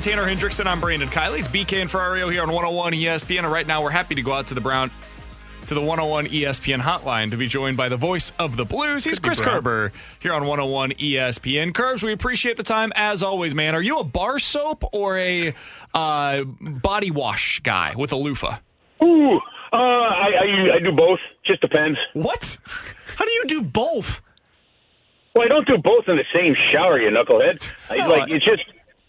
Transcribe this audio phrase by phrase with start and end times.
[0.00, 0.66] Alex Tanner Hendrickson.
[0.66, 1.40] I'm Brandon Kiley.
[1.40, 3.40] It's BK and Ferrario here on 101 ESPN.
[3.40, 4.90] And right now, we're happy to go out to the Brown
[5.66, 9.04] to the 101 ESPN hotline to be joined by the voice of the Blues.
[9.04, 11.72] He's Chris Kerber here on 101 ESPN.
[11.72, 13.74] Kerbs, we appreciate the time as always, man.
[13.74, 15.52] Are you a bar soap or a
[15.92, 18.56] uh, body wash guy with a loofah?
[19.02, 21.20] Ooh, uh, I, I I do both.
[21.44, 21.98] Just depends.
[22.14, 22.56] What?
[23.16, 24.22] How do you do both?
[25.34, 27.68] Well, I don't do both in the same shower, you knucklehead.
[27.90, 28.62] I, like it's just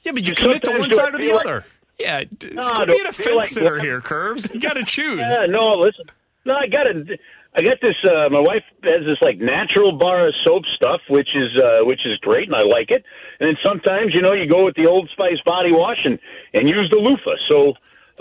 [0.04, 1.66] Yeah, but you You commit to one side or the like- other.
[2.00, 4.52] Yeah, No, it's I being a don't fence like- sitter here, Kerbs.
[4.54, 5.20] You got to choose.
[5.20, 5.46] yeah.
[5.48, 6.06] No, listen.
[6.46, 7.20] No, I got it.
[7.54, 7.96] I got this.
[8.04, 12.00] Uh, my wife has this like natural bar of soap stuff, which is uh, which
[12.06, 13.04] is great, and I like it.
[13.40, 16.18] And then sometimes, you know, you go with the Old Spice body wash and
[16.54, 17.36] and use the loofah.
[17.50, 17.70] So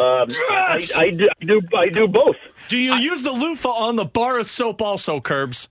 [0.03, 2.37] um, I, I, do, I do I do both
[2.69, 5.69] Do you use the loofah on the bar of soap also, Kerbs?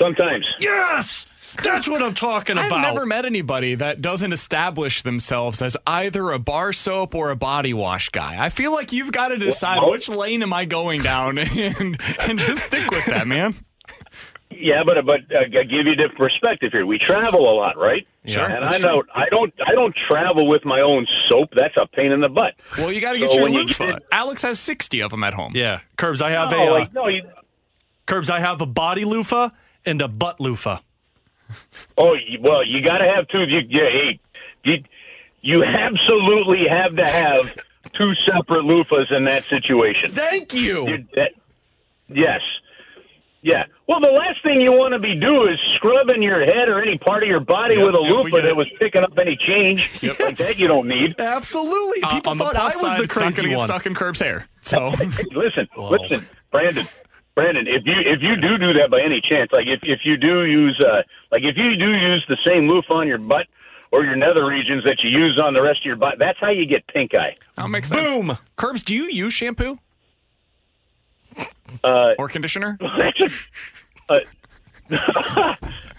[0.00, 0.46] sometimes.
[0.60, 1.26] Yes!
[1.62, 2.72] That's what I'm talking about.
[2.72, 7.36] I've never met anybody that doesn't establish themselves as either a bar soap or a
[7.36, 8.42] body wash guy.
[8.44, 12.00] I feel like you've got to decide Well- which lane am I going down and
[12.20, 13.54] and just stick with that, man.
[14.50, 16.86] Yeah, but but uh, I give you a different perspective here.
[16.86, 18.06] We travel a lot, right?
[18.26, 21.50] Sure, And I know I don't I don't travel with my own soap.
[21.56, 22.54] That's a pain in the butt.
[22.78, 23.86] Well, you got to get So your when you loofah.
[23.94, 25.52] get- Alex has 60 of them at home.
[25.56, 27.22] Yeah, Kerbs, I have No, a uh, like, no, you,
[28.06, 29.50] Kerbs, I have a body loofah
[29.84, 30.78] and a butt loofah.
[31.98, 33.40] Oh well, you got to have two.
[33.44, 34.20] You, yeah, hey,
[34.64, 34.74] you,
[35.42, 37.56] you absolutely have to have
[37.96, 40.14] two separate loofahs in that situation.
[40.14, 40.88] Thank you.
[40.88, 41.32] You- that-
[42.08, 42.40] yes,
[43.42, 43.64] yeah.
[43.86, 46.96] Well, the last thing you want to be doing is scrubbing your head or any
[46.96, 48.48] part of your body Yep, with a yep, loofah get it.
[48.48, 50.00] that was picking up any change.
[50.18, 51.14] Like that you don't need.
[51.20, 52.02] Absolutely.
[52.02, 53.58] Uh, People on the thought I was side, the it's not going to crazy get
[53.58, 53.68] one.
[53.68, 54.48] stuck in Kerb's hair.
[54.62, 56.88] So Hey, listen, listen, Brandon.
[57.34, 60.16] Brandon, if you if you do do that by any chance, like if if you
[60.16, 61.02] do use uh
[61.32, 63.46] like if you do use the same loofah on your butt
[63.90, 66.50] or your nether regions that you use on the rest of your butt, that's how
[66.50, 67.34] you get pink eye.
[67.56, 68.12] that makes sense.
[68.12, 68.38] Boom.
[68.56, 69.78] Kerbs, do you use shampoo
[71.82, 72.78] Uh, or conditioner?
[74.08, 74.18] uh,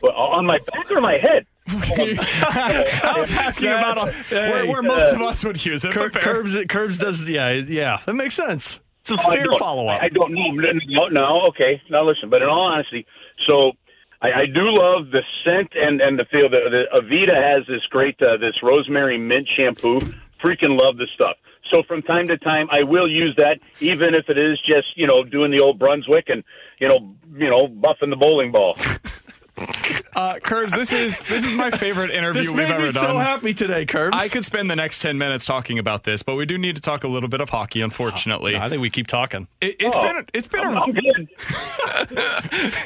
[0.02, 1.46] well, on my back or my head?
[1.67, 5.91] I was asking about uh, where, where most of us would use it.
[5.91, 6.44] Cur- but fair.
[6.44, 8.00] Kerbs, Kerbs does, yeah, yeah.
[8.06, 8.79] That makes sense.
[9.08, 10.02] It's a Oh, fair follow up.
[10.02, 10.50] I don't know.
[10.88, 11.80] No, no, okay.
[11.92, 13.06] Now listen, but in all honesty,
[13.48, 13.74] so
[14.20, 16.50] I, I do love the scent and and the feel.
[16.50, 20.00] The, the Aveda has this great uh, this rosemary mint shampoo.
[20.44, 21.38] Freaking love the stuff.
[21.70, 25.06] So from time to time, I will use that, even if it is just you
[25.06, 26.44] know doing the old Brunswick and
[26.80, 28.76] you know you know buffing the bowling ball.
[30.16, 33.02] Uh, Kerbs, this is this is my favorite interview This we've made ever me done.
[33.03, 34.14] so happy today, Kerbs.
[34.14, 36.81] I could spend the next 10 minutes talking about this, but we do need to
[36.81, 38.56] talk a little bit of hockey, unfortunately.
[38.56, 39.48] I think we keep talking.
[39.59, 41.28] It, it's Oh, been it's been I'm, a I'm good.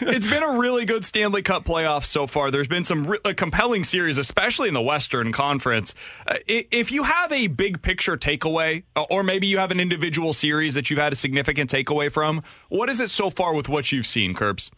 [0.02, 2.50] it's been a really good Stanley Cup playoff so far.
[2.52, 5.94] There's been some re- a compelling series, especially in the Western Conference.
[6.26, 10.34] Uh, if you have a big picture takeaway, uh, or maybe you have an individual
[10.34, 13.92] series that you've had a significant takeaway from, what is it so far with what
[13.92, 14.72] you've seen, Kerbs?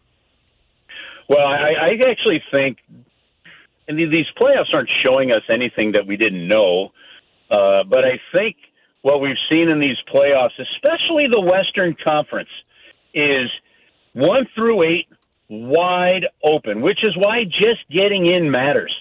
[1.27, 2.77] Well, I, I actually think,
[3.87, 6.91] and these playoffs aren't showing us anything that we didn't know,
[7.49, 8.55] uh, but I think
[9.01, 12.49] what we've seen in these playoffs, especially the Western Conference,
[13.13, 13.49] is
[14.13, 15.07] one through eight
[15.49, 18.95] wide open, which is why just getting in matters.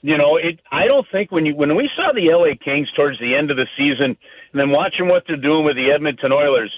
[0.00, 0.58] You know, it.
[0.70, 3.56] I don't think when you when we saw the LA Kings towards the end of
[3.56, 4.16] the season,
[4.52, 6.72] and then watching what they're doing with the Edmonton Oilers,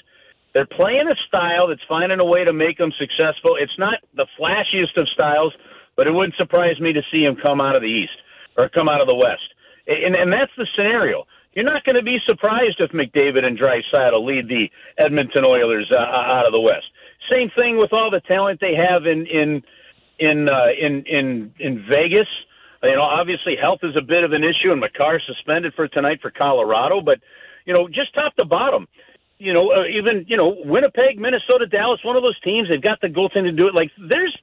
[0.54, 3.56] they're playing a style that's finding a way to make them successful.
[3.60, 5.52] It's not the flashiest of styles,
[5.96, 8.16] but it wouldn't surprise me to see them come out of the East
[8.56, 9.42] or come out of the West.
[9.86, 11.26] And, and that's the scenario.
[11.54, 16.00] You're not going to be surprised if McDavid and Draisaitl lead the Edmonton Oilers uh,
[16.00, 16.86] out of the West.
[17.30, 19.62] Same thing with all the talent they have in in
[20.18, 22.28] in uh, in in in Vegas.
[22.82, 26.20] You know, obviously health is a bit of an issue, and Makar suspended for tonight
[26.20, 27.00] for Colorado.
[27.00, 27.20] But
[27.64, 28.88] you know, just top to bottom,
[29.38, 32.68] you know, uh, even you know, Winnipeg, Minnesota, Dallas, one of those teams.
[32.70, 33.74] They've got the goaltending to do it.
[33.74, 34.36] Like there's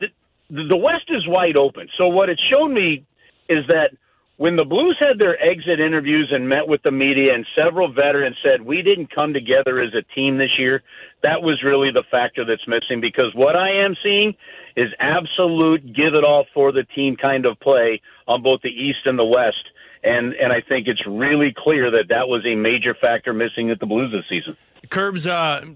[0.00, 0.08] the
[0.50, 1.88] the West is wide open.
[1.98, 3.04] So what it's shown me
[3.48, 3.90] is that
[4.36, 8.36] when the Blues had their exit interviews and met with the media, and several veterans
[8.44, 10.82] said we didn't come together as a team this year,
[11.22, 13.00] that was really the factor that's missing.
[13.00, 14.34] Because what I am seeing
[14.76, 19.06] is absolute give it all for the team kind of play on both the East
[19.06, 19.64] and the West.
[20.04, 23.80] And and I think it's really clear that that was a major factor missing at
[23.80, 24.56] the Blues this season.
[24.88, 25.66] Kerbs, uh,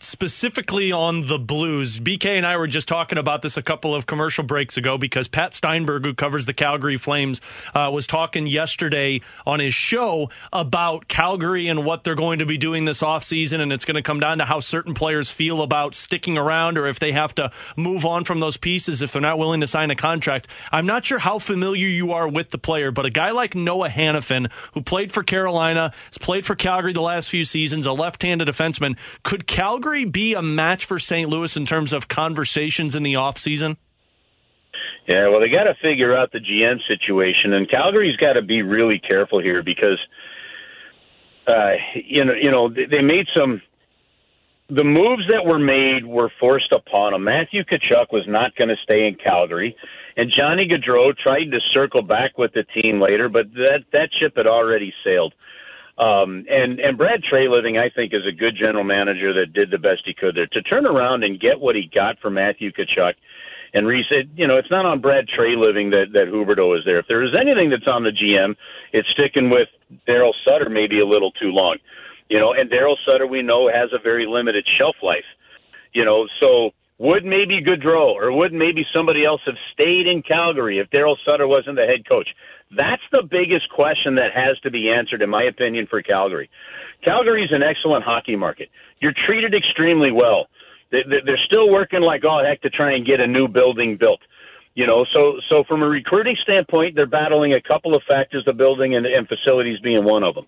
[0.00, 4.06] specifically on the Blues, BK and I were just talking about this a couple of
[4.06, 7.40] commercial breaks ago because Pat Steinberg, who covers the Calgary Flames,
[7.74, 12.58] uh, was talking yesterday on his show about Calgary and what they're going to be
[12.58, 13.60] doing this offseason.
[13.60, 16.86] And it's going to come down to how certain players feel about sticking around or
[16.86, 19.90] if they have to move on from those pieces if they're not willing to sign
[19.90, 20.48] a contract.
[20.72, 23.88] I'm not sure how familiar you are with the player, but a guy like Noah
[23.88, 28.22] Hanifin, who played for Carolina, has played for Calgary the last few seasons, a left
[28.22, 31.28] handed defenseman, could Calgary be a match for St.
[31.28, 33.76] Louis in terms of conversations in the offseason?
[35.06, 38.60] Yeah, well, they got to figure out the GM situation, and Calgary's got to be
[38.60, 39.98] really careful here because,
[41.46, 43.62] uh, you know, you know, they made some.
[44.70, 47.24] The moves that were made were forced upon them.
[47.24, 49.74] Matthew Tkachuk was not going to stay in Calgary,
[50.14, 54.34] and Johnny Gaudreau tried to circle back with the team later, but that that ship
[54.36, 55.32] had already sailed.
[55.98, 59.78] Um, and and Brad Treliving, I think, is a good general manager that did the
[59.78, 63.14] best he could there to turn around and get what he got for Matthew Tkachuk.
[63.74, 67.00] And Reese, it, you know, it's not on Brad Treliving that that Huberdeau is there.
[67.00, 68.54] If there is anything that's on the GM,
[68.92, 69.68] it's sticking with
[70.06, 71.78] Daryl Sutter maybe a little too long.
[72.28, 75.26] You know, and Daryl Sutter we know has a very limited shelf life.
[75.92, 80.80] You know, so would maybe Gaudreau or would maybe somebody else have stayed in Calgary
[80.80, 82.28] if Daryl Sutter wasn't the head coach?
[82.76, 86.50] That's the biggest question that has to be answered, in my opinion, for Calgary.
[87.04, 88.68] Calgary is an excellent hockey market.
[89.00, 90.48] You're treated extremely well.
[90.90, 94.20] They're still working like all heck to try and get a new building built.
[94.74, 98.52] You know, so so from a recruiting standpoint, they're battling a couple of factors: the
[98.52, 100.46] building and, and facilities being one of them.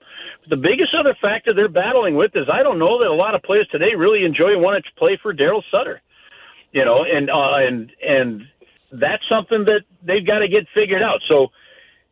[0.48, 3.42] The biggest other factor they're battling with is I don't know that a lot of
[3.42, 6.00] players today really enjoy wanting to play for Daryl Sutter.
[6.72, 8.42] You know, and uh, and and
[8.92, 11.20] that's something that they've got to get figured out.
[11.28, 11.48] So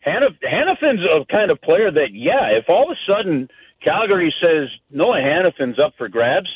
[0.06, 3.48] Hanif- Hanifin's a kind of player that, yeah, if all of a sudden
[3.84, 6.48] Calgary says Noah Hanifin's up for grabs,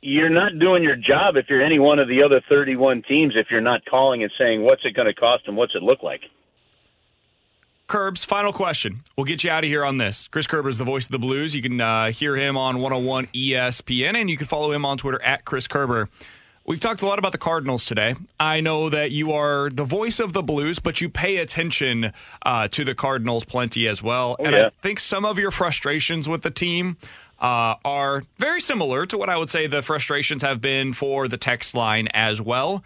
[0.00, 3.48] you're not doing your job if you're any one of the other 31 teams if
[3.50, 6.22] you're not calling and saying what's it going to cost and what's it look like.
[7.86, 9.02] Kerbs, final question.
[9.16, 10.28] We'll get you out of here on this.
[10.28, 11.56] Chris Kerber is the voice of the Blues.
[11.56, 15.20] You can uh, hear him on 101 ESPN, and you can follow him on Twitter
[15.22, 16.08] at Chris Kerber.
[16.66, 18.14] We've talked a lot about the Cardinals today.
[18.38, 22.12] I know that you are the voice of the Blues, but you pay attention
[22.42, 24.36] uh, to the Cardinals plenty as well.
[24.38, 24.66] Oh, and yeah.
[24.66, 26.96] I think some of your frustrations with the team
[27.40, 31.38] uh, are very similar to what I would say the frustrations have been for the
[31.38, 32.84] text line as well.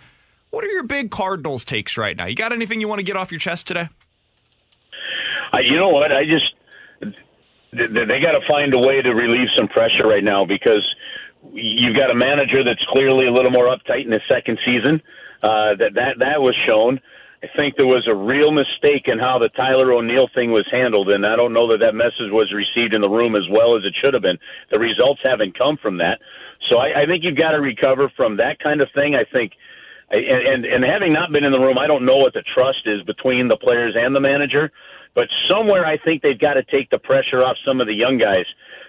[0.51, 2.27] What are your big Cardinals takes right now?
[2.27, 3.89] You got anything you want to get off your chest today?
[5.53, 6.13] Uh, you know what?
[6.13, 6.55] I just
[7.01, 10.87] they, they got to find a way to relieve some pressure right now because
[11.53, 15.03] you've got a manager that's clearly a little more uptight in his second season.
[15.43, 17.01] Uh, that that that was shown.
[17.43, 21.11] I think there was a real mistake in how the Tyler O'Neill thing was handled,
[21.11, 23.85] and I don't know that that message was received in the room as well as
[23.85, 24.39] it should have been.
[24.73, 26.21] The results haven't come from that,
[26.71, 29.15] so I, I think you've got to recover from that kind of thing.
[29.15, 29.53] I think,
[30.11, 32.87] and, and and having not been in the room, I don't know what the trust
[32.87, 34.73] is between the players and the manager,
[35.15, 38.17] but somewhere I think they've got to take the pressure off some of the young
[38.17, 38.47] guys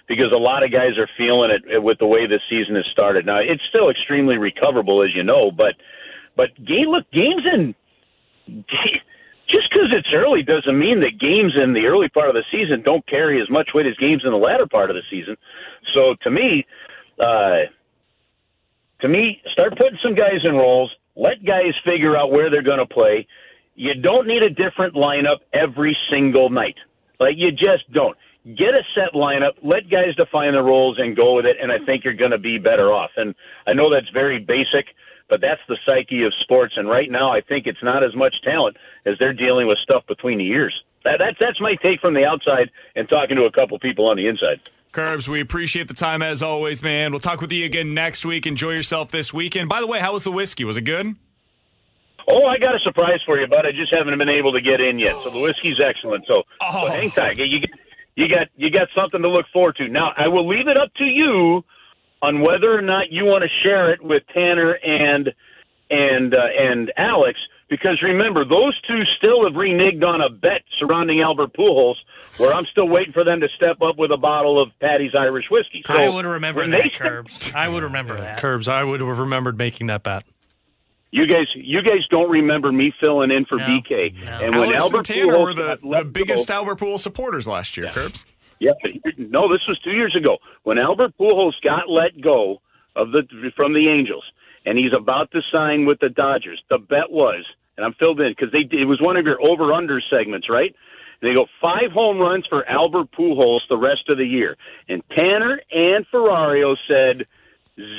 [0.07, 3.25] because a lot of guys are feeling it with the way this season has started.
[3.25, 5.75] Now it's still extremely recoverable, as you know, but
[6.35, 7.75] but game look games in
[9.47, 12.81] just because it's early doesn't mean that games in the early part of the season
[12.83, 15.37] don't carry as much weight as games in the latter part of the season.
[15.93, 16.65] So to me,
[17.19, 17.69] uh,
[19.01, 20.91] to me, start putting some guys in roles.
[21.15, 23.27] Let guys figure out where they're going to play.
[23.75, 26.75] You don't need a different lineup every single night.
[27.19, 28.17] Like you just don't
[28.53, 31.79] get a set lineup, let guys define the roles and go with it, and I
[31.85, 33.11] think you're going to be better off.
[33.17, 33.33] And
[33.65, 34.85] I know that's very basic,
[35.29, 36.75] but that's the psyche of sports.
[36.77, 40.05] And right now, I think it's not as much talent as they're dealing with stuff
[40.07, 40.73] between the ears.
[41.03, 44.17] That, that's that's my take from the outside and talking to a couple people on
[44.17, 44.59] the inside.
[44.91, 47.11] Kerbs, we appreciate the time as always, man.
[47.11, 48.47] We'll talk with you again next week.
[48.47, 49.67] Enjoy yourself this weekend.
[49.69, 50.63] By the way, how was the whiskey?
[50.63, 51.15] Was it good?
[52.27, 53.65] Oh, I got a surprise for you, bud.
[53.67, 55.13] I just haven't been able to get in yet.
[55.23, 56.25] So the whiskey's excellent.
[56.27, 56.87] So, Oh.
[56.87, 57.37] so hang tight.
[57.37, 57.69] You get
[58.15, 59.87] you got you got something to look forward to.
[59.87, 61.63] Now, I will leave it up to you
[62.21, 65.33] on whether or not you want to share it with Tanner and
[65.89, 67.39] and uh, and Alex.
[67.67, 71.95] Because remember, those two still have reneged on a bet surrounding Albert Pujols,
[72.37, 75.45] where I'm still waiting for them to step up with a bottle of Paddy's Irish
[75.49, 75.83] whiskey.
[75.85, 77.53] So I would remember when that, they- Kerbs.
[77.55, 78.39] I would remember that.
[78.39, 80.23] Kerbs, I would have remembered making that bet.
[81.15, 84.13] You guys, you guys don't remember me filling in for No, BK.
[84.23, 84.31] no.
[84.31, 87.47] And when Alex Albert and Tanner Pujols were the, the biggest go- Albert Pujols supporters
[87.47, 88.25] last year, Kerbs.
[88.59, 92.61] Yeah, but here- no, this was two years ago when Albert Pujols got let go
[92.97, 93.23] of the
[93.55, 94.23] from the Angels,
[94.65, 96.61] and he's about to sign with the Dodgers.
[96.69, 97.45] The bet was,
[97.77, 100.75] and I'm filled in because they it was one of your over under segments, right?
[101.21, 104.57] And they go five home runs for Albert Pujols the rest of the year.
[104.89, 107.25] And Tanner and Ferrario said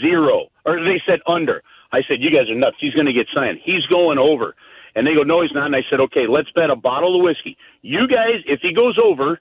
[0.03, 1.63] zero, or they said under.
[1.97, 2.77] I said, you guys are nuts.
[2.79, 3.59] He's going to get signed.
[3.65, 4.55] He's going over.
[4.95, 5.67] And they go, no, he's not.
[5.67, 7.57] And I said, okay, let's bet a bottle of whiskey.
[7.81, 9.41] You guys, if he goes over,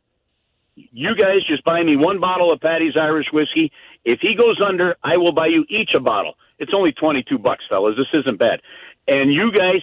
[0.75, 3.71] you guys just buy me one bottle of Paddy's Irish whiskey.
[4.05, 6.35] If he goes under, I will buy you each a bottle.
[6.59, 7.95] It's only 22 bucks, fellas.
[7.97, 8.61] This isn't bad.
[9.07, 9.81] And you guys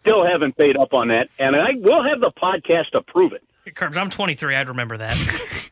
[0.00, 1.28] still haven't paid up on that.
[1.38, 3.42] And I will have the podcast to prove it.
[3.74, 4.56] Kerbs, I'm 23.
[4.56, 5.16] I'd remember that.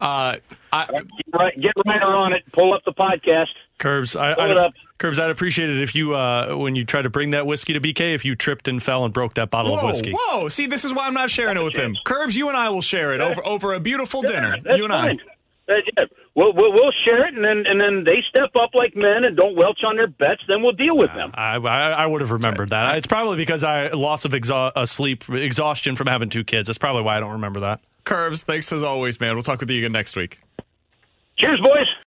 [0.00, 0.36] Uh,
[0.72, 2.42] I, Get right, get right on it.
[2.52, 3.46] Pull up the podcast.
[3.82, 4.74] Kerbs, I, I, up.
[5.00, 7.80] Kerbs, I'd appreciate it if you, uh, when you try to bring that whiskey to
[7.80, 10.14] BK, if you tripped and fell and broke that bottle of whiskey.
[10.16, 10.48] whoa!
[10.48, 11.96] See, this is why I'm not sharing it with him.
[12.06, 14.56] Kerbs, you and I will share it over over a beautiful dinner.
[14.62, 15.20] That's you and fine.
[15.20, 15.32] I.
[15.66, 16.12] That's it.
[16.34, 19.36] We'll, we'll we'll share it, and then and then they step up like men and
[19.36, 20.42] don't welch on their bets.
[20.46, 21.32] Then we'll deal with them.
[21.34, 22.96] I, I, I would have remembered that.
[22.96, 26.68] It's probably because I loss of exha- uh, sleep, exhaustion from having two kids.
[26.68, 27.80] That's probably why I don't remember that.
[28.06, 29.34] Kerbs, thanks as always, man.
[29.34, 30.38] We'll talk with you again next week.
[31.38, 31.86] Cheers, boys.